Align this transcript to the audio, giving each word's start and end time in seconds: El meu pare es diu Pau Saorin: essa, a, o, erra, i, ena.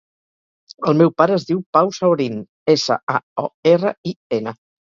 El 0.91 0.97
meu 1.01 1.11
pare 1.23 1.35
es 1.41 1.45
diu 1.49 1.61
Pau 1.77 1.93
Saorin: 1.99 2.41
essa, 2.75 2.99
a, 3.19 3.23
o, 3.45 3.49
erra, 3.77 3.95
i, 4.15 4.19
ena. 4.43 4.59